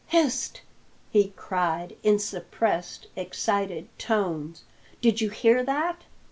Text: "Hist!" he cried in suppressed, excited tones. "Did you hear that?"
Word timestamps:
"Hist!" 0.07 0.61
he 1.11 1.27
cried 1.35 1.95
in 2.01 2.17
suppressed, 2.17 3.05
excited 3.15 3.87
tones. 3.99 4.63
"Did 4.99 5.21
you 5.21 5.29
hear 5.29 5.63
that?" 5.63 6.05